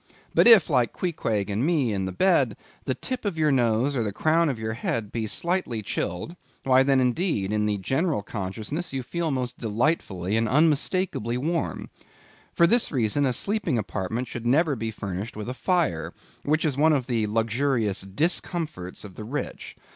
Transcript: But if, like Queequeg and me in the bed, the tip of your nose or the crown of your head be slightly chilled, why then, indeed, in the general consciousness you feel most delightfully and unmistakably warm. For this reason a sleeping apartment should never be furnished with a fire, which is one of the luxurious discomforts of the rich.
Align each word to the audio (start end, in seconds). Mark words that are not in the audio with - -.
But 0.33 0.47
if, 0.47 0.67
like 0.67 0.93
Queequeg 0.93 1.47
and 1.51 1.63
me 1.63 1.93
in 1.93 2.05
the 2.05 2.11
bed, 2.11 2.57
the 2.85 2.95
tip 2.95 3.23
of 3.23 3.37
your 3.37 3.51
nose 3.51 3.95
or 3.95 4.01
the 4.01 4.11
crown 4.11 4.49
of 4.49 4.57
your 4.57 4.73
head 4.73 5.11
be 5.11 5.27
slightly 5.27 5.83
chilled, 5.83 6.35
why 6.63 6.81
then, 6.81 6.99
indeed, 6.99 7.53
in 7.53 7.67
the 7.67 7.77
general 7.77 8.23
consciousness 8.23 8.93
you 8.93 9.03
feel 9.03 9.29
most 9.29 9.59
delightfully 9.59 10.37
and 10.37 10.49
unmistakably 10.49 11.37
warm. 11.37 11.91
For 12.51 12.65
this 12.65 12.91
reason 12.91 13.27
a 13.27 13.31
sleeping 13.31 13.77
apartment 13.77 14.27
should 14.27 14.47
never 14.47 14.75
be 14.75 14.89
furnished 14.89 15.35
with 15.35 15.47
a 15.47 15.53
fire, 15.53 16.15
which 16.41 16.65
is 16.65 16.75
one 16.75 16.93
of 16.93 17.05
the 17.05 17.27
luxurious 17.27 18.01
discomforts 18.01 19.03
of 19.03 19.13
the 19.13 19.23
rich. 19.23 19.75